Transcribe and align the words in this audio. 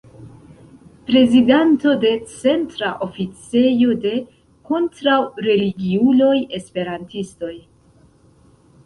Prezidanto 1.09 1.91
de 2.05 2.13
Centra 2.31 2.89
oficejo 3.07 3.93
de 4.07 4.13
kontraŭreligiuloj-Esperantistoj. 4.71 7.53